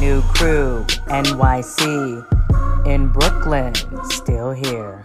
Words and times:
New 0.00 0.22
crew, 0.22 0.82
NYC, 1.08 2.86
in 2.86 3.08
Brooklyn, 3.08 3.74
still 4.04 4.50
here. 4.50 5.04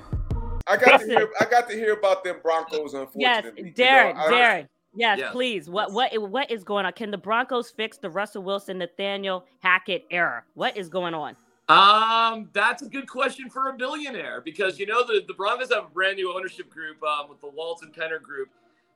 I 0.67 0.77
got 0.77 1.01
to 1.01 1.05
hear. 1.05 1.29
I 1.37 1.45
got 1.45 1.69
to 1.69 1.75
hear 1.75 1.91
about 1.91 2.23
them 2.23 2.37
Broncos. 2.41 2.93
Unfortunately, 2.93 3.73
yes, 3.75 3.75
Darren, 3.77 4.07
you 4.07 4.31
know, 4.31 4.37
Darren. 4.37 4.67
Yes, 4.95 5.19
yes, 5.19 5.31
please. 5.33 5.69
What 5.69 5.91
what 5.91 6.17
what 6.31 6.49
is 6.49 6.63
going 6.63 6.85
on? 6.85 6.93
Can 6.93 7.11
the 7.11 7.17
Broncos 7.17 7.71
fix 7.71 7.97
the 7.97 8.09
Russell 8.09 8.43
Wilson 8.43 8.77
Nathaniel 8.77 9.43
Hackett 9.59 10.05
error? 10.11 10.45
What 10.53 10.77
is 10.77 10.87
going 10.87 11.13
on? 11.13 11.35
Um, 11.67 12.47
that's 12.53 12.81
a 12.81 12.87
good 12.87 13.09
question 13.09 13.49
for 13.49 13.67
a 13.67 13.73
billionaire 13.73 14.39
because 14.39 14.79
you 14.79 14.85
know 14.85 15.05
the, 15.05 15.25
the 15.27 15.33
Broncos 15.33 15.73
have 15.73 15.87
a 15.87 15.89
brand 15.89 16.15
new 16.15 16.33
ownership 16.33 16.69
group 16.69 17.03
um, 17.03 17.27
with 17.27 17.41
the 17.41 17.49
Walton 17.49 17.91
Penner 17.91 18.21
group. 18.21 18.47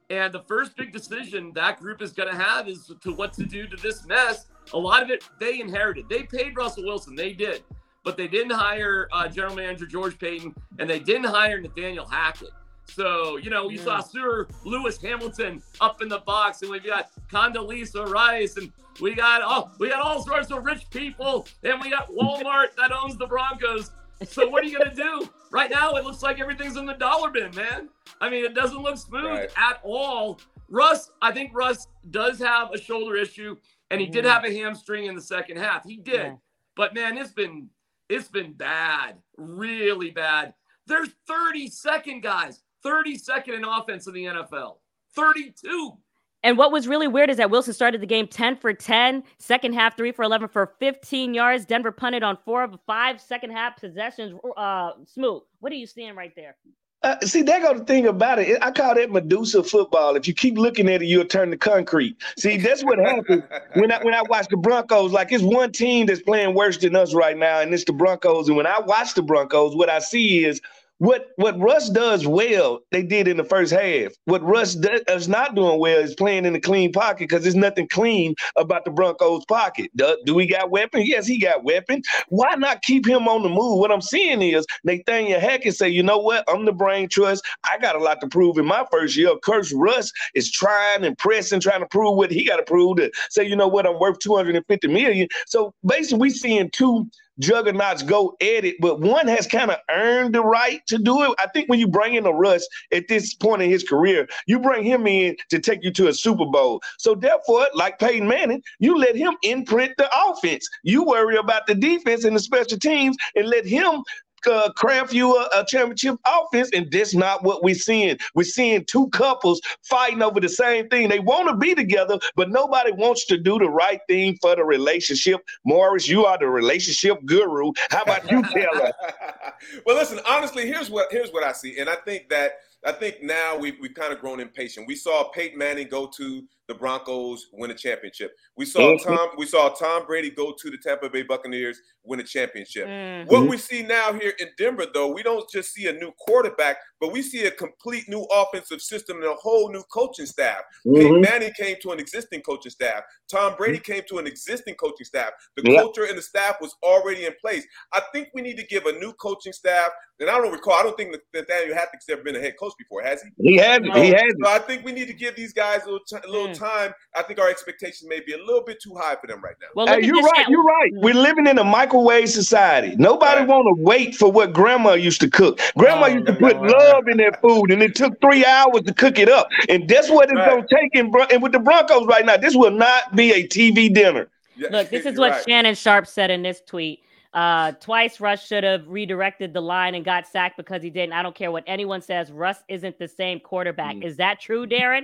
And 0.10 0.34
the 0.34 0.42
first 0.42 0.76
big 0.76 0.92
decision 0.92 1.52
that 1.54 1.80
group 1.80 2.02
is 2.02 2.12
going 2.12 2.30
to 2.30 2.36
have 2.36 2.68
is 2.68 2.92
to 3.02 3.14
what 3.14 3.32
to 3.34 3.44
do 3.44 3.68
to 3.68 3.78
this 3.78 4.06
mess. 4.06 4.48
A 4.74 4.78
lot 4.78 5.04
of 5.04 5.10
it 5.10 5.24
they 5.40 5.60
inherited. 5.60 6.10
They 6.10 6.24
paid 6.24 6.56
Russell 6.56 6.84
Wilson, 6.84 7.16
they 7.16 7.34
did, 7.34 7.64
but 8.04 8.18
they 8.18 8.28
didn't 8.28 8.52
hire 8.52 9.08
uh, 9.12 9.28
General 9.28 9.56
Manager 9.56 9.86
George 9.86 10.18
Paton 10.18 10.56
and 10.80 10.90
they 10.90 11.00
didn't 11.00 11.26
hire 11.26 11.60
Nathaniel 11.62 12.06
Hackett. 12.06 12.50
So, 12.90 13.38
you 13.38 13.50
know, 13.50 13.68
we 13.68 13.78
yeah. 13.78 13.84
saw 13.84 14.00
Sir 14.00 14.48
Lewis 14.66 15.00
Hamilton 15.00 15.62
up 15.80 16.02
in 16.02 16.10
the 16.10 16.20
box, 16.20 16.62
and 16.64 16.72
we've 16.72 16.84
got 16.84 17.12
Condoleezza 17.32 18.08
Rice, 18.10 18.58
and 18.58 18.72
we 19.00 19.14
got 19.14 19.42
oh, 19.44 19.70
we 19.80 19.90
got 19.90 20.02
all 20.02 20.24
sorts 20.24 20.52
of 20.52 20.66
rich 20.66 20.90
people, 20.90 21.48
and 21.64 21.80
we 21.82 21.90
got 21.90 22.10
Walmart 22.10 22.76
that 22.78 22.92
owns 22.92 23.16
the 23.18 23.28
Broncos. 23.28 23.92
So 24.26 24.50
what 24.50 24.64
are 24.64 24.68
you 24.68 24.78
gonna 24.78 24.94
do? 24.94 25.30
Right 25.52 25.70
now, 25.70 25.96
it 25.96 26.04
looks 26.04 26.22
like 26.22 26.40
everything's 26.40 26.78
in 26.78 26.86
the 26.86 26.94
dollar 26.94 27.30
bin, 27.30 27.56
man. 27.56 27.90
I 28.22 28.30
mean, 28.30 28.44
it 28.44 28.54
doesn't 28.54 28.82
look 28.82 28.98
smooth 28.98 29.26
right. 29.26 29.50
at 29.58 29.80
all. 29.84 30.40
Russ, 30.68 31.12
I 31.22 31.32
think 31.32 31.52
Russ 31.54 31.88
does 32.12 32.38
have 32.40 32.72
a 32.74 32.78
shoulder 32.78 33.16
issue, 33.16 33.56
and 33.90 34.00
he 34.00 34.08
mm. 34.08 34.12
did 34.12 34.26
have 34.26 34.44
a 34.44 34.54
hamstring 34.54 35.06
in 35.06 35.16
the 35.16 35.22
second 35.22 35.58
half. 35.58 35.84
He 35.86 35.98
did, 35.98 36.14
yeah. 36.14 36.36
but 36.76 36.94
man, 36.94 37.18
it's 37.18 37.32
been 37.32 37.70
it's 38.10 38.28
been 38.28 38.54
bad, 38.54 39.18
really 39.38 40.12
bad. 40.12 40.54
There's 40.86 41.10
32nd 41.30 42.22
guys, 42.24 42.62
32nd 42.84 43.56
in 43.56 43.64
offense 43.64 44.08
in 44.08 44.14
the 44.14 44.26
NFL, 44.26 44.78
32. 45.16 45.98
And 46.44 46.58
what 46.58 46.72
was 46.72 46.88
really 46.88 47.08
weird 47.08 47.30
is 47.30 47.38
that 47.38 47.50
Wilson 47.50 47.74
started 47.74 48.02
the 48.02 48.08
game 48.08 48.28
10 48.28 48.58
for 48.58 48.74
10, 48.74 49.24
second 49.38 49.74
half 49.74 49.98
3 49.98 50.12
for 50.12 50.24
11 50.24 50.48
for 50.48 50.74
15 50.80 51.34
yards. 51.34 51.66
Denver 51.66 51.92
punted 51.92 52.24
on 52.24 52.38
four 52.46 52.64
of 52.64 52.78
five 52.88 53.20
second 53.20 53.52
half 53.52 53.80
possessions. 53.80 54.40
Uh, 54.56 54.92
smooth. 55.06 55.42
What 55.60 55.72
are 55.72 55.76
you 55.76 55.88
seeing 55.88 56.16
right 56.16 56.34
there? 56.36 56.56
Uh, 57.02 57.18
see, 57.22 57.44
go 57.44 57.74
the 57.74 57.86
thing 57.86 58.08
about 58.08 58.40
it. 58.40 58.62
I 58.62 58.72
call 58.72 58.94
that 58.96 59.10
Medusa 59.10 59.64
football. 59.64 60.18
If 60.18 60.28
you 60.28 60.34
keep 60.34 60.58
looking 60.58 60.90
at 60.90 61.02
it, 61.02 61.06
you'll 61.06 61.24
turn 61.24 61.50
to 61.52 61.58
concrete. 61.58 62.18
See, 62.38 62.58
that's 62.58 62.84
what 62.84 63.00
happens 63.00 63.44
when 63.76 63.90
I 63.90 64.04
when 64.04 64.14
I 64.14 64.22
watch 64.24 64.48
the 64.50 64.58
Broncos. 64.58 65.14
Like 65.14 65.32
it's 65.32 65.42
one 65.44 65.72
team 65.72 66.08
that's 66.08 66.22
playing 66.22 66.56
worse 66.56 66.78
than 66.78 66.98
us 66.98 67.14
right 67.14 67.38
now, 67.38 67.62
and 67.62 67.74
it's 67.74 67.86
the 67.86 67.94
Broncos. 67.94 68.50
And 68.50 68.58
when 68.58 68.68
I 68.68 68.82
watch 68.82 69.14
the 69.14 69.22
Broncos, 69.22 69.78
what 69.78 69.90
I 69.90 70.00
see 70.00 70.44
is 70.44 70.60
what 71.00 71.28
what 71.38 71.60
Russ 71.60 71.90
does 71.90 72.28
well, 72.28 72.82
they 72.92 73.02
did 73.02 73.28
in 73.28 73.38
the 73.38 73.44
first 73.44 73.72
half. 73.72 74.12
What 74.26 74.44
Russ 74.44 74.76
does 74.76 75.28
not 75.28 75.56
doing 75.56 75.80
well 75.80 75.98
is 75.98 76.14
playing 76.14 76.46
in 76.46 76.54
the 76.54 76.60
clean 76.60 76.92
pocket 76.92 77.30
because 77.30 77.44
there's 77.44 77.56
nothing 77.56 77.88
clean 77.88 78.36
about 78.58 78.84
the 78.86 78.92
Broncos 78.92 79.46
pocket. 79.46 79.90
Do, 79.96 80.18
do 80.26 80.36
we 80.36 80.46
got 80.46 80.70
weapons? 80.70 81.08
Yes, 81.08 81.26
he 81.26 81.40
got 81.40 81.64
weapons. 81.64 82.06
Why 82.28 82.54
not 82.56 82.82
keep 82.82 83.08
him 83.08 83.28
on 83.28 83.44
the 83.44 83.50
move? 83.50 83.80
What 83.80 83.92
I'm 83.92 84.02
seeing 84.02 84.42
is 84.42 84.66
Nathaniel 84.84 85.40
Hackett 85.40 85.76
say, 85.76 85.88
you 85.88 86.04
know 86.04 86.18
what? 86.18 86.44
I'm 86.50 86.66
the 86.66 86.74
brain 86.74 87.08
trust. 87.08 87.46
I 87.64 87.78
got 87.78 87.96
a 87.96 88.00
lot 88.00 88.20
to 88.22 88.28
prove 88.28 88.58
in 88.58 88.66
my 88.66 88.86
first 88.92 89.16
year. 89.16 89.32
Of 89.32 89.40
course, 89.42 89.74
Russ 89.74 90.12
is 90.36 90.52
trying 90.52 91.06
and 91.06 91.18
pressing, 91.18 91.62
trying 91.62 91.80
to 91.80 91.88
prove 91.88 92.18
what 92.18 92.30
he 92.30 92.46
got 92.46 92.58
to 92.58 92.64
prove 92.64 92.98
to 92.98 93.10
say, 93.30 93.46
you 93.46 93.56
know 93.56 93.70
what? 93.70 93.88
I'm 93.88 94.00
worth 94.00 94.20
250 94.20 94.88
million. 94.90 95.30
So 95.48 95.74
basically, 95.86 96.20
we 96.20 96.30
seeing 96.30 96.70
two 96.72 97.10
juggernauts 97.40 98.04
go 98.04 98.36
at 98.42 98.66
it, 98.66 98.76
but 98.80 99.00
one 99.00 99.28
has 99.28 99.48
kind 99.48 99.72
of 99.72 99.78
earned 99.90 100.36
the 100.36 100.44
right 100.44 100.86
to 100.88 100.98
do 100.98 101.24
it. 101.24 101.32
I 101.40 101.48
think 101.48 101.70
when 101.70 101.80
you 101.80 101.88
bring 101.88 102.16
in 102.16 102.26
a 102.26 102.32
Russ 102.32 102.68
at 102.94 103.08
this 103.08 103.34
point 103.34 103.62
in 103.62 103.70
his 103.70 103.84
career, 103.84 104.28
you 104.48 104.60
bring 104.60 104.84
him 104.84 105.08
in 105.08 105.36
to 105.50 105.60
take 105.60 105.84
you 105.84 105.92
to 105.92 106.08
a 106.08 106.14
Super 106.14 106.46
Bowl. 106.46 106.82
So 106.98 107.16
therefore, 107.16 107.68
like 107.74 108.00
Peyton 108.00 108.28
Manning, 108.28 108.62
you 108.80 108.98
let 108.98 109.16
him 109.16 109.36
imprint 109.44 109.94
the 109.98 110.10
offense. 110.16 110.68
You 110.84 111.04
worry 111.04 111.38
about 111.38 111.68
the 111.68 111.76
defense 111.76 112.24
and 112.24 112.36
the 112.36 112.40
special 112.40 112.78
teams 112.78 113.18
and 113.36 113.48
let 113.48 113.66
him 113.66 114.04
uh, 114.48 114.72
craft 114.74 115.14
you 115.14 115.36
a, 115.36 115.50
a, 115.54 115.66
championship 115.66 116.16
offense, 116.26 116.70
and 116.74 116.92
that's 116.92 117.14
not 117.14 117.44
what 117.44 117.64
we're 117.64 117.76
seeing. 117.76 118.18
We're 118.36 118.44
seeing 118.44 118.86
two 118.86 119.08
couples 119.10 119.62
fighting 119.84 120.22
over 120.22 120.40
the 120.40 120.50
same 120.50 120.88
thing. 120.90 121.10
They 121.10 121.20
want 121.20 121.50
to 121.50 121.56
be 121.56 121.76
together, 121.76 122.20
but 122.36 122.50
nobody 122.50 122.92
wants 122.92 123.26
to 123.28 123.38
do 123.38 123.60
the 123.60 123.70
right 123.70 124.02
thing 124.08 124.38
for 124.42 124.56
the 124.56 124.64
relationship. 124.64 125.42
Morris, 125.66 126.08
you 126.08 126.26
are 126.26 126.38
the 126.38 126.48
relationship 126.48 127.24
guru. 127.26 127.72
How 127.90 128.04
about 128.04 128.30
you 128.30 128.44
tell 128.44 128.84
us? 128.84 128.94
well, 129.86 129.96
listen. 129.96 130.20
Honestly, 130.28 130.68
here's 130.68 130.90
what 130.90 131.08
here's 131.12 131.32
what 131.32 131.44
I 131.44 131.52
see, 131.52 131.80
and 131.80 131.90
I 131.90 131.96
think 131.96 132.30
that 132.30 132.60
I 132.86 132.94
think 132.94 133.22
now 133.22 133.58
we've, 133.58 133.76
we've 133.82 133.94
kind 133.94 134.14
of 134.14 134.20
grown 134.20 134.40
impatient. 134.40 134.88
We 134.88 134.96
saw 134.96 135.30
Peyton 135.32 135.58
Manning 135.58 135.90
go 135.90 136.10
to 136.18 136.44
the 136.70 136.76
Broncos 136.76 137.48
win 137.52 137.72
a 137.72 137.74
championship. 137.74 138.32
We 138.56 138.64
saw 138.64 138.80
mm-hmm. 138.80 139.10
Tom 139.10 139.30
we 139.38 139.48
saw 139.48 139.70
Tom 139.70 140.06
Brady 140.06 140.30
go 140.30 140.54
to 140.58 140.70
the 140.70 140.78
Tampa 140.78 141.10
Bay 141.10 141.24
Buccaneers 141.24 141.80
win 142.04 142.20
a 142.20 142.24
championship. 142.24 142.88
Mm-hmm. 142.88 143.28
What 143.28 143.50
we 143.50 143.58
see 143.58 143.82
now 143.82 144.14
here 144.14 144.34
in 144.40 144.50
Denver 144.56 144.86
though, 144.94 145.12
we 145.12 145.24
don't 145.24 145.50
just 145.50 145.74
see 145.74 145.88
a 145.88 145.94
new 145.94 146.12
quarterback, 146.20 146.78
but 147.02 147.12
we 147.12 147.24
see 147.24 147.46
a 147.46 147.52
complete 147.52 148.08
new 148.08 148.22
offensive 148.32 148.82
system 148.82 149.18
and 149.18 149.26
a 149.26 149.34
whole 149.34 149.72
new 149.72 149.82
coaching 149.92 150.28
staff. 150.28 150.60
Mm-hmm. 150.86 150.96
Peyton 150.96 151.22
Manning 151.22 151.54
came 151.58 151.78
to 151.82 151.92
an 151.92 152.00
existing 152.00 152.42
coaching 152.42 152.72
staff. 152.72 153.02
Tom 153.32 153.56
Brady 153.58 153.80
came 153.80 154.04
to 154.08 154.20
an 154.20 154.28
existing 154.28 154.76
coaching 154.76 155.06
staff. 155.06 155.32
The 155.58 155.72
yep. 155.72 155.82
culture 155.82 156.06
and 156.06 156.18
the 156.18 156.22
staff 156.22 156.58
was 156.62 156.76
already 156.84 157.26
in 157.26 157.34
place. 157.42 157.66
I 157.94 158.02
think 158.14 158.30
we 158.36 158.44
need 158.44 158.58
to 158.58 158.66
give 158.68 158.86
a 158.86 158.94
new 158.94 159.14
coaching 159.14 159.54
staff. 159.54 159.90
And 160.20 160.30
I 160.30 160.38
don't 160.38 160.52
recall. 160.52 160.74
I 160.74 160.84
don't 160.84 160.98
think 160.98 161.14
that 161.14 161.22
Nathaniel 161.34 161.76
Hackett's 161.76 162.10
ever 162.10 162.22
been 162.22 162.36
a 162.36 162.40
head 162.40 162.56
coach 162.60 162.69
before, 162.76 163.02
has 163.04 163.22
he? 163.22 163.52
He 163.52 163.58
hasn't. 163.58 163.96
he 163.96 164.10
hasn't. 164.10 164.44
So 164.44 164.50
I 164.50 164.60
think 164.60 164.86
we 164.86 164.92
need 164.92 165.08
to 165.08 165.14
give 165.14 165.36
these 165.36 165.54
guys 165.54 165.84
a 165.84 165.86
little, 165.86 166.06
t- 166.06 166.18
a 166.18 166.30
little 166.30 166.48
mm 166.48 166.60
time, 166.60 166.94
I 167.16 167.24
think 167.24 167.40
our 167.40 167.48
expectations 167.48 168.06
may 168.10 168.20
be 168.20 168.34
a 168.34 168.38
little 168.38 168.64
bit 168.64 168.82
too 168.82 168.94
high 168.96 169.16
for 169.16 169.28
them 169.28 169.42
right 169.42 169.56
now. 169.62 169.68
Well, 169.76 169.88
hey, 169.88 170.06
you're 170.06 170.22
right. 170.22 170.46
You're 170.50 170.64
right. 170.64 170.92
We're 170.96 171.14
living 171.14 171.48
in 171.48 171.58
a 171.58 171.64
microwave 171.64 172.30
society. 172.30 172.96
Nobody 172.98 173.42
right. 173.42 173.48
want 173.48 173.68
to 173.68 173.82
wait 173.82 174.16
for 174.16 174.32
what 174.32 174.52
grandma 174.52 174.94
used 174.94 175.22
to 175.22 175.30
cook. 175.30 175.60
Grandma 175.78 176.08
oh, 176.08 176.10
used 176.10 176.26
to 176.26 176.34
put 176.34 176.62
love 176.62 177.08
in 177.08 177.18
their 177.18 177.34
food, 177.34 177.72
and 177.72 177.82
it 177.82 177.96
took 177.96 178.20
three 178.20 178.46
hours 178.46 178.82
to 178.86 178.94
cook 178.94 179.20
it 179.20 179.30
up. 179.30 179.48
And 179.70 179.88
that's 179.88 180.10
what 180.10 180.26
it's 180.26 180.36
right. 180.36 180.50
going 180.50 180.68
to 180.68 180.76
take. 180.76 180.96
In, 180.96 181.12
and 181.32 181.42
with 181.42 181.52
the 181.52 181.60
Broncos 181.60 182.08
right 182.08 182.26
now, 182.26 182.38
this 182.38 182.56
will 182.56 182.72
not 182.72 183.16
be 183.16 183.32
a 183.32 183.48
TV 183.48 183.94
dinner. 183.94 184.28
Yeah, 184.58 184.70
Look, 184.72 184.90
this 184.90 185.06
is 185.06 185.18
what 185.18 185.32
right. 185.32 185.44
Shannon 185.48 185.76
Sharpe 185.76 186.08
said 186.08 186.32
in 186.32 186.44
this 186.44 186.62
tweet. 186.66 187.02
Uh, 187.34 187.74
twice 187.74 188.20
Russ 188.20 188.46
should 188.46 188.64
have 188.64 188.88
redirected 188.88 189.54
the 189.54 189.62
line 189.62 189.94
and 189.94 190.04
got 190.04 190.26
sacked 190.28 190.58
because 190.58 190.82
he 190.82 190.90
didn't. 190.90 191.14
I 191.14 191.22
don't 191.22 191.36
care 191.36 191.52
what 191.52 191.64
anyone 191.68 192.02
says. 192.02 192.32
Russ 192.32 192.58
isn't 192.68 192.98
the 192.98 193.08
same 193.08 193.40
quarterback. 193.40 193.98
Mm. 193.98 194.04
Is 194.04 194.18
that 194.18 194.40
true, 194.40 194.66
Darren? 194.66 195.04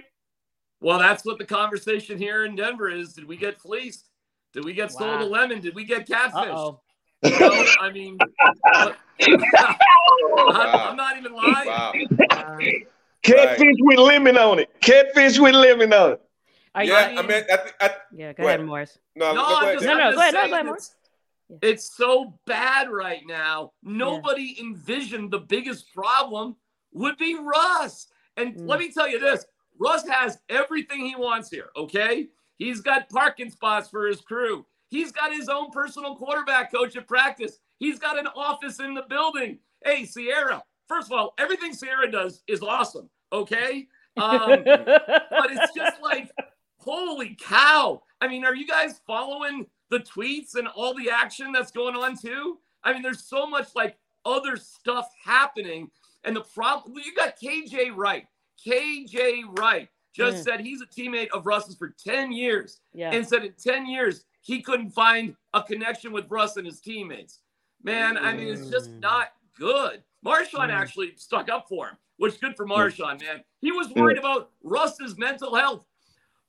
Well, 0.81 0.99
that's 0.99 1.23
what 1.23 1.37
the 1.37 1.45
conversation 1.45 2.17
here 2.17 2.45
in 2.45 2.55
Denver 2.55 2.89
is. 2.89 3.13
Did 3.13 3.27
we 3.27 3.37
get 3.37 3.59
fleeced? 3.59 4.09
Did 4.53 4.65
we 4.65 4.73
get 4.73 4.91
wow. 4.93 5.19
sold 5.19 5.21
a 5.21 5.25
lemon? 5.25 5.61
Did 5.61 5.75
we 5.75 5.83
get 5.83 6.07
catfish? 6.07 6.45
You 7.23 7.39
know, 7.39 7.65
I 7.81 7.91
mean, 7.91 8.17
I'm, 8.73 8.95
I'm, 10.39 10.95
not 10.95 11.17
even 11.17 11.33
lying. 11.33 11.67
Wow. 11.67 11.93
Catfish 13.23 13.59
right. 13.59 13.75
with 13.79 13.99
lemon 13.99 14.37
on 14.37 14.59
it. 14.59 14.69
Catfish 14.81 15.39
with 15.39 15.55
lemon 15.55 15.93
on 15.93 16.11
it. 16.13 16.21
Are 16.75 16.83
yeah, 16.83 17.11
you, 17.11 17.19
I 17.19 17.21
mean, 17.21 17.43
I, 17.49 17.57
I, 17.79 17.89
yeah. 18.13 18.33
Go, 18.33 18.43
go 18.43 18.47
ahead, 18.49 18.65
Morris. 18.65 18.97
No, 19.15 19.33
no, 19.33 19.45
go 19.45 19.61
ahead. 19.61 19.73
Just, 19.75 19.85
no, 19.85 19.97
no, 19.97 20.11
go 20.11 20.19
ahead, 20.19 20.33
no, 20.33 20.47
go 20.47 20.53
ahead, 20.53 20.65
Morris. 20.65 20.95
It's, 21.49 21.59
it's 21.61 21.97
so 21.97 22.39
bad 22.45 22.89
right 22.89 23.21
now. 23.27 23.71
Nobody 23.83 24.55
yeah. 24.57 24.65
envisioned 24.65 25.31
the 25.31 25.39
biggest 25.39 25.93
problem 25.93 26.55
would 26.93 27.17
be 27.17 27.37
Russ. 27.39 28.07
And 28.37 28.55
mm. 28.55 28.67
let 28.67 28.79
me 28.79 28.91
tell 28.91 29.09
you 29.09 29.19
this: 29.19 29.45
Russ 29.79 30.07
has 30.07 30.39
everything 30.49 31.05
he 31.05 31.15
wants 31.15 31.49
here, 31.49 31.69
okay? 31.75 32.27
He's 32.57 32.81
got 32.81 33.09
parking 33.09 33.49
spots 33.49 33.89
for 33.89 34.07
his 34.07 34.21
crew. 34.21 34.65
He's 34.87 35.11
got 35.11 35.33
his 35.33 35.49
own 35.49 35.71
personal 35.71 36.15
quarterback 36.15 36.71
coach 36.71 36.95
at 36.95 37.07
practice. 37.07 37.59
He's 37.77 37.99
got 37.99 38.17
an 38.17 38.27
office 38.27 38.79
in 38.79 38.93
the 38.93 39.03
building. 39.09 39.59
Hey, 39.83 40.05
Ciara, 40.05 40.63
first 40.87 41.11
of 41.11 41.17
all, 41.17 41.33
everything 41.37 41.75
Ciara 41.75 42.09
does 42.09 42.43
is 42.47 42.61
awesome, 42.61 43.09
okay? 43.33 43.87
Um, 44.17 44.63
but 44.65 45.51
it's 45.51 45.73
just 45.73 46.01
like, 46.01 46.31
holy 46.77 47.35
cow. 47.39 48.01
I 48.21 48.27
mean, 48.27 48.45
are 48.45 48.55
you 48.55 48.65
guys 48.65 49.01
following 49.05 49.65
the 49.89 49.99
tweets 49.99 50.55
and 50.55 50.67
all 50.67 50.93
the 50.95 51.09
action 51.09 51.51
that's 51.51 51.71
going 51.71 51.95
on 51.95 52.17
too? 52.17 52.59
I 52.83 52.93
mean, 52.93 53.01
there's 53.01 53.23
so 53.23 53.47
much 53.47 53.69
like 53.75 53.97
other 54.25 54.57
stuff 54.57 55.09
happening. 55.23 55.89
And 56.23 56.35
the 56.35 56.41
problem, 56.41 56.95
you 57.03 57.13
got 57.13 57.39
KJ 57.39 57.95
Wright. 57.95 58.25
KJ 58.65 59.57
Wright 59.57 59.89
just 60.13 60.37
mm. 60.37 60.43
said 60.43 60.61
he's 60.61 60.81
a 60.81 60.85
teammate 60.85 61.29
of 61.33 61.45
Russ's 61.45 61.75
for 61.75 61.93
10 62.03 62.31
years 62.31 62.79
yeah. 62.93 63.11
and 63.11 63.27
said 63.27 63.43
in 63.43 63.53
10 63.61 63.85
years 63.85 64.23
he 64.41 64.61
couldn't 64.61 64.91
find 64.91 65.35
a 65.53 65.61
connection 65.61 66.13
with 66.13 66.25
Russ 66.29 66.57
and 66.57 66.65
his 66.65 66.79
teammates. 66.79 67.41
Man, 67.83 68.17
I 68.17 68.33
mean, 68.33 68.47
it's 68.47 68.69
just 68.69 68.91
mm. 68.91 69.01
not 69.01 69.33
good. 69.57 70.01
Marshawn 70.25 70.69
mm. 70.69 70.73
actually 70.73 71.13
stuck 71.17 71.49
up 71.49 71.67
for 71.67 71.89
him, 71.89 71.97
which 72.17 72.33
is 72.33 72.39
good 72.39 72.55
for 72.55 72.65
Marshawn, 72.65 73.21
man. 73.21 73.43
He 73.61 73.71
was 73.71 73.89
worried 73.89 74.17
about 74.17 74.51
Russ's 74.63 75.17
mental 75.17 75.55
health. 75.55 75.85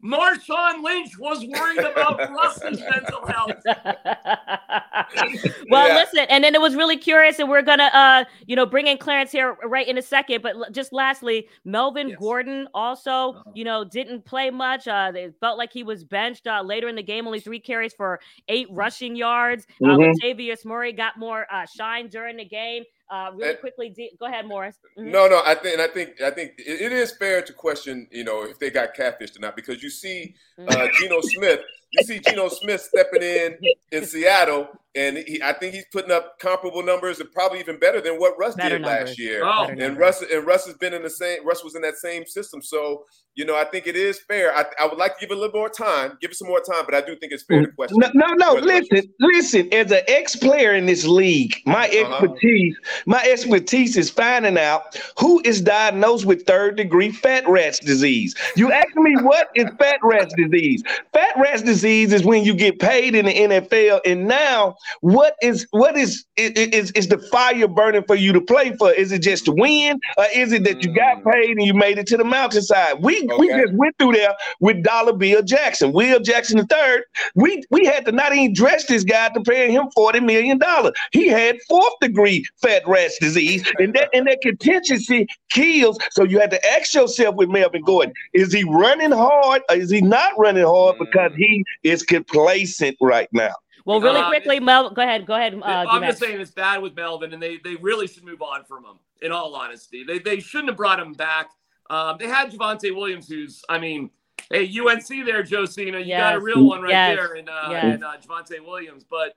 Marshawn 0.05 0.85
Lynch 0.85 1.19
was 1.19 1.45
worried 1.45 1.79
about 1.79 2.19
Russ's 2.31 2.81
mental 2.81 3.27
health. 3.27 3.63
well, 5.71 5.89
yeah. 5.89 5.95
listen, 5.95 6.27
and 6.29 6.45
then 6.45 6.55
it 6.55 6.61
was 6.61 6.77
really 6.77 6.99
curious, 6.99 7.39
and 7.39 7.49
we're 7.49 7.63
gonna, 7.63 7.91
uh, 7.93 8.25
you 8.47 8.55
know, 8.55 8.67
bring 8.67 8.87
in 8.87 8.99
Clarence 8.99 9.33
here 9.33 9.57
right 9.65 9.89
in 9.89 9.97
a 9.97 10.03
second. 10.03 10.43
But 10.43 10.73
just 10.73 10.93
lastly, 10.93 11.49
Melvin 11.65 12.11
yes. 12.11 12.19
Gordon 12.21 12.69
also, 12.75 13.11
uh-huh. 13.11 13.53
you 13.55 13.65
know, 13.65 13.85
didn't 13.85 14.25
play 14.25 14.51
much. 14.51 14.87
Uh, 14.87 15.13
it 15.15 15.35
felt 15.41 15.57
like 15.57 15.73
he 15.73 15.83
was 15.83 16.05
benched 16.05 16.47
uh, 16.47 16.63
later 16.63 16.89
in 16.89 16.95
the 16.95 17.03
game, 17.03 17.27
only 17.27 17.41
three 17.41 17.61
carries 17.61 17.95
for 17.95 18.21
eight 18.49 18.69
rushing 18.71 19.17
yards. 19.17 19.67
Uh, 19.83 19.89
mm-hmm. 19.89 20.11
Uh, 20.11 20.13
Latavius 20.23 20.65
Murray 20.65 20.93
got 20.93 21.19
more 21.19 21.47
uh, 21.51 21.65
shine 21.67 22.09
during 22.09 22.37
the 22.37 22.45
game. 22.45 22.85
Uh, 23.09 23.31
really 23.35 23.51
and, 23.51 23.61
quickly, 23.61 23.95
go 24.19 24.27
ahead, 24.27 24.47
Morris. 24.47 24.77
Mm-hmm. 24.99 25.11
No, 25.11 25.29
no, 25.29 25.41
I 25.45 25.55
think, 25.55 25.79
I 25.79 25.87
think, 25.87 26.21
I 26.21 26.31
think 26.31 26.55
it, 26.59 26.81
it 26.81 26.93
is 26.93 27.13
fair 27.13 27.41
to 27.43 27.53
question, 27.53 28.09
you 28.11 28.25
know, 28.25 28.43
if 28.43 28.59
they 28.59 28.71
got 28.71 28.97
catfished 28.97 29.37
or 29.37 29.41
not, 29.41 29.55
because 29.55 29.83
you 29.83 29.91
see 29.91 30.35
mm-hmm. 30.59 30.69
uh, 30.69 30.89
Geno 30.99 31.21
Smith, 31.21 31.61
you 31.93 32.05
see 32.05 32.19
Geno 32.19 32.49
Smith 32.49 32.81
stepping 32.81 33.23
in 33.23 33.57
in 33.93 34.05
Seattle, 34.05 34.69
and 34.95 35.19
he, 35.19 35.41
I 35.43 35.53
think 35.53 35.75
he's 35.75 35.85
putting 35.93 36.11
up 36.11 36.39
comparable 36.41 36.83
numbers 36.83 37.21
and 37.21 37.31
probably 37.33 37.61
even 37.61 37.79
better 37.79 38.01
than 38.01 38.15
what 38.15 38.39
Russ 38.39 38.55
better 38.55 38.79
did 38.79 38.83
numbers. 38.83 39.11
last 39.11 39.19
year. 39.19 39.43
Oh. 39.45 39.69
And 39.69 39.97
Russ 39.97 40.23
and 40.23 40.47
Russ 40.47 40.67
has 40.67 40.75
been 40.75 40.95
in 40.95 41.03
the 41.03 41.11
same. 41.11 41.47
Russ 41.47 41.63
was 41.63 41.75
in 41.77 41.83
that 41.83 41.97
same 41.97 42.27
system, 42.27 42.61
so 42.61 43.05
you 43.35 43.45
know 43.45 43.57
I 43.57 43.65
think 43.65 43.87
it 43.87 43.97
is 43.97 44.21
fair. 44.27 44.57
I, 44.57 44.65
I 44.81 44.87
would 44.87 44.99
like 44.99 45.15
to 45.15 45.21
give 45.21 45.31
it 45.31 45.37
a 45.37 45.41
little 45.41 45.59
more 45.59 45.69
time, 45.69 46.19
give 46.21 46.33
it 46.33 46.37
some 46.37 46.49
more 46.49 46.61
time, 46.61 46.85
but 46.85 46.95
I 46.95 47.01
do 47.01 47.17
think 47.17 47.33
it's 47.33 47.45
fair 47.45 47.65
to 47.65 47.73
question. 47.73 47.99
No, 47.99 48.11
no, 48.15 48.35
no 48.35 48.55
listen, 48.55 49.03
listen. 49.21 49.73
As 49.73 49.93
an 49.93 50.03
ex-player 50.09 50.75
in 50.75 50.87
this 50.87 51.07
league, 51.07 51.57
my 51.67 51.87
uh-huh. 51.89 52.17
expertise, 52.17 52.77
uh-huh. 52.83 53.03
my 53.07 53.23
expertise 53.25 53.97
is 53.97 54.11
finding 54.11 54.59
out 54.59 55.01
who 55.19 55.41
is 55.45 55.61
diagnosed 55.61 56.27
with 56.27 56.47
third-degree 56.47 57.13
fat 57.13 57.47
rats 57.49 57.79
disease. 57.79 58.35
You 58.57 58.73
ask 58.73 58.95
me 58.97 59.15
what 59.23 59.51
is 59.55 59.67
fat 59.79 59.99
rats 60.03 60.35
disease? 60.35 60.83
Fat 61.13 61.35
rats 61.37 61.63
disease 61.63 61.76
is 61.85 62.25
when 62.25 62.45
you 62.45 62.55
get 62.55 62.79
paid 62.79 63.15
in 63.15 63.27
the 63.27 63.35
NFL, 63.35 64.01
and 64.05 64.27
now 64.27 64.77
what 65.01 65.35
is 65.43 65.67
what 65.71 65.97
is 65.97 66.25
is 66.37 66.91
is 66.93 67.09
the 67.09 67.19
fire 67.19 67.69
burning 67.69 68.05
for 68.07 68.15
you 68.15 68.33
to 68.33 68.41
play 68.41 68.75
for? 68.77 68.93
Is 68.93 69.13
it 69.13 69.23
just 69.23 69.47
to 69.47 69.53
win, 69.53 70.01
or 70.17 70.27
is 70.35 70.53
it 70.53 70.65
that 70.65 70.83
you 70.83 70.95
got 70.95 71.23
mm. 71.23 71.33
paid 71.33 71.51
and 71.57 71.67
you 71.67 71.75
made 71.75 71.99
it 71.99 72.07
to 72.09 72.17
the 72.17 72.25
mountainside? 72.25 73.03
We 73.03 73.23
okay. 73.23 73.37
we 73.39 73.49
just 73.49 73.75
went 73.75 73.97
through 73.99 74.13
there 74.13 74.35
with 74.61 74.83
Dollar 74.83 75.13
Bill 75.13 75.43
Jackson, 75.43 75.93
Will 75.93 76.21
Jackson 76.21 76.59
the 76.59 76.67
third. 76.67 77.05
We 77.35 77.63
we 77.71 77.85
had 77.85 78.05
to 78.07 78.13
not 78.13 78.35
even 78.35 78.55
dress 78.55 78.87
this 78.87 79.05
guy 79.05 79.29
to 79.31 79.41
pay 79.41 79.71
him 79.71 79.89
forty 79.95 80.21
million 80.21 80.59
dollars. 80.59 80.93
He 81.13 81.29
had 81.29 81.57
fourth 81.69 81.95
degree 82.01 82.45
fat 82.61 82.83
rats 82.87 83.19
disease, 83.19 83.71
and 83.79 83.95
that 83.95 84.09
and 84.13 84.27
that 84.27 84.41
contingency 84.43 85.27
kills. 85.51 85.99
So 86.11 86.25
you 86.25 86.41
had 86.41 86.51
to 86.51 86.73
ask 86.73 86.95
yourself 86.95 87.37
with 87.37 87.49
Melvin 87.49 87.83
Gordon: 87.83 88.13
Is 88.33 88.53
he 88.53 88.65
running 88.65 89.13
hard, 89.13 89.63
or 89.71 89.77
is 89.77 89.91
he 89.91 90.01
not 90.01 90.33
running 90.39 90.65
hard 90.65 90.97
because 90.99 91.33
mm. 91.33 91.37
he 91.37 91.65
is 91.83 92.03
complacent 92.03 92.97
right 93.01 93.29
now? 93.33 93.55
Well, 93.85 94.01
really 94.01 94.21
uh, 94.21 94.29
quickly, 94.29 94.59
Mel, 94.59 94.91
go 94.91 95.03
ahead. 95.03 95.27
Go 95.27 95.35
ahead. 95.35 95.55
Uh, 95.55 95.85
I'm 95.89 96.03
just 96.03 96.19
saying 96.19 96.41
it's 96.41 96.51
bad 96.51 96.83
with 96.83 96.97
Melvin, 96.97 97.33
and 97.33 97.43
they 97.43 97.59
they 97.63 97.77
really 97.77 98.09
should 98.09 98.25
move 98.25 98.43
on 98.43 98.65
from 98.65 98.85
him. 98.85 98.99
In 99.23 99.33
all 99.33 99.55
honesty, 99.55 100.05
they 100.05 100.19
they 100.19 100.41
shouldn't 100.41 100.69
have 100.71 100.77
brought 100.77 100.99
him 100.99 101.13
back. 101.13 101.51
Um, 101.89 102.17
they 102.19 102.27
had 102.27 102.51
Javonte 102.51 102.95
Williams, 102.95 103.29
who's 103.29 103.63
I 103.69 103.79
mean, 103.79 104.11
hey 104.51 104.71
UNC 104.79 105.07
there, 105.25 105.43
Josina, 105.45 106.01
you 106.01 106.07
yes. 106.07 106.21
got 106.21 106.35
a 106.35 106.41
real 106.41 106.65
one 106.65 106.83
right 106.83 106.91
yes. 106.91 107.17
there, 107.17 107.35
and 107.35 107.49
uh, 107.49 107.69
yes. 107.71 107.85
and 107.85 108.05
uh, 108.05 108.17
Javonte 108.19 108.65
Williams, 108.65 109.05
but 109.09 109.37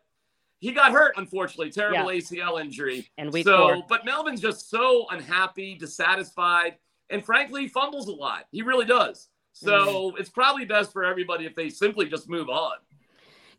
he 0.60 0.74
got 0.74 0.92
hurt, 0.92 1.14
unfortunately, 1.18 1.72
terrible 1.72 2.12
yeah. 2.12 2.20
ACL 2.20 2.60
injury. 2.60 3.10
And 3.18 3.32
we 3.32 3.44
so, 3.44 3.75
four. 3.75 3.84
but 3.88 4.04
Melvin's 4.04 4.42
just 4.42 4.70
so 4.70 5.06
unhappy, 5.10 5.75
dissatisfied, 5.75 6.75
and 7.10 7.25
frankly, 7.25 7.68
fumbles 7.68 8.08
a 8.08 8.12
lot. 8.12 8.46
He 8.52 8.62
really 8.62 8.86
does. 8.86 9.30
So 9.54 10.12
mm. 10.12 10.19
it's 10.19 10.30
probably 10.30 10.66
best 10.66 10.94
for 10.94 11.04
everybody 11.04 11.46
if 11.46 11.56
they 11.56 11.69
simply 11.69 12.07
just 12.07 12.30
move 12.30 12.50
on. 12.50 12.78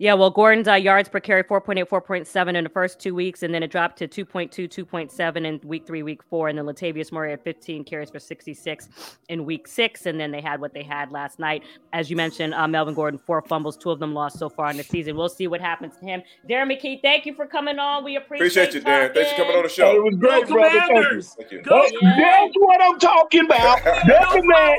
Yeah, 0.00 0.14
well, 0.14 0.31
Gordon's 0.31 0.66
uh, 0.66 0.76
yards 0.76 1.10
per 1.10 1.20
carry 1.20 1.44
4.8, 1.44 1.87
4.7 1.87 2.56
in 2.56 2.64
the 2.64 2.70
first 2.70 3.00
two 3.00 3.14
weeks, 3.14 3.42
and 3.42 3.52
then 3.52 3.62
it 3.62 3.70
dropped 3.70 3.98
to 3.98 4.08
2.2, 4.08 4.66
2.7 4.66 5.44
in 5.44 5.60
week 5.62 5.87
three, 5.87 6.02
week 6.02 6.22
four. 6.22 6.48
And 6.48 6.56
then 6.56 6.64
Latavius 6.64 7.12
Murray 7.12 7.32
had 7.32 7.42
15 7.42 7.84
carries 7.84 8.08
for 8.08 8.19
66 8.19 8.88
in 9.28 9.44
week 9.44 9.69
six. 9.69 10.06
And 10.06 10.19
then 10.19 10.31
they 10.31 10.40
had 10.40 10.58
what 10.58 10.72
they 10.72 10.82
had 10.82 11.12
last 11.12 11.38
night. 11.38 11.64
As 11.92 12.08
you 12.08 12.16
mentioned, 12.16 12.54
uh, 12.54 12.66
Melvin 12.66 12.94
Gordon, 12.94 13.20
four 13.26 13.42
fumbles, 13.42 13.76
two 13.76 13.90
of 13.90 13.98
them 13.98 14.14
lost 14.14 14.38
so 14.38 14.48
far 14.48 14.70
in 14.70 14.78
the 14.78 14.84
season. 14.84 15.19
We'll 15.19 15.28
see 15.28 15.48
what 15.48 15.60
happens 15.60 15.98
to 15.98 16.06
him. 16.06 16.22
Darren 16.48 16.72
McKee, 16.72 17.02
thank 17.02 17.26
you 17.26 17.34
for 17.34 17.46
coming 17.46 17.78
on. 17.78 18.02
We 18.02 18.16
appreciate, 18.16 18.46
appreciate 18.46 18.75
you, 18.75 18.81
Darren. 18.81 19.12
Thanks 19.12 19.32
for 19.32 19.37
coming 19.37 19.56
on 19.56 19.62
the 19.64 19.69
show. 19.69 19.96
it 19.96 20.02
was 20.02 20.14
great, 20.16 20.46
Go 20.46 20.54
brother. 20.54 20.81
Commanders. 20.81 21.34
Thank 21.34 21.52
you. 21.52 21.62
Thank 21.62 21.92
you. 21.92 22.00
Go, 22.00 22.08
That's 22.16 22.54
what 22.56 22.82
I'm 22.82 22.98
talking 22.98 23.44
about. 23.44 23.84
That's 23.84 24.32
the 24.32 24.42
man. 24.44 24.78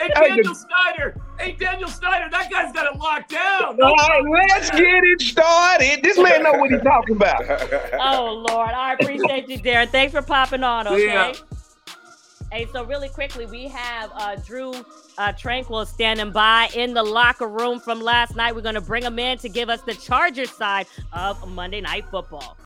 Hey, 0.00 0.08
Daniel 0.14 0.54
Snyder. 0.54 1.20
Hey, 1.38 1.52
Daniel 1.52 1.88
Snyder. 1.88 2.28
That 2.30 2.50
guy's 2.50 2.72
got 2.72 2.92
it 2.92 2.98
locked 2.98 3.30
down. 3.30 3.80
All 3.80 3.94
right, 3.94 4.48
let's 4.48 4.70
get 4.70 5.04
it 5.04 5.20
started. 5.20 6.02
This 6.02 6.18
man 6.18 6.42
know 6.42 6.52
what 6.52 6.70
he's 6.70 6.82
talking 6.82 7.16
about. 7.16 7.44
oh, 8.00 8.44
Lord. 8.48 8.70
I 8.70 8.94
appreciate 8.94 9.48
you, 9.48 9.58
Darren. 9.58 9.88
Thanks 9.88 10.12
for 10.12 10.22
popping 10.22 10.62
on, 10.62 10.86
okay? 10.86 11.06
Yeah. 11.06 11.32
Hey, 12.52 12.66
so 12.70 12.84
really 12.84 13.08
quickly, 13.08 13.46
we 13.46 13.66
have 13.68 14.12
uh, 14.14 14.36
Drue 14.36 14.74
uh, 15.16 15.32
Tranquill 15.32 15.86
standing 15.86 16.32
by 16.32 16.68
in 16.74 16.92
the 16.92 17.02
locker 17.02 17.48
room 17.48 17.80
from 17.80 18.02
last 18.02 18.36
night. 18.36 18.54
We're 18.54 18.60
going 18.60 18.74
to 18.74 18.82
bring 18.82 19.02
him 19.02 19.18
in 19.18 19.38
to 19.38 19.48
give 19.48 19.70
us 19.70 19.80
the 19.80 19.94
Chargers 19.94 20.50
side 20.50 20.86
of 21.14 21.48
Monday 21.48 21.80
Night 21.80 22.04
Football. 22.10 22.58